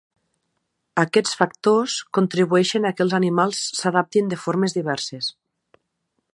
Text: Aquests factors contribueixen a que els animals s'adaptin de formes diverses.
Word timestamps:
Aquests 1.01 1.35
factors 1.41 1.97
contribueixen 2.19 2.89
a 2.89 2.93
que 2.97 3.05
els 3.07 3.15
animals 3.21 3.61
s'adaptin 3.81 4.33
de 4.33 4.43
formes 4.47 4.77
diverses. 4.79 5.33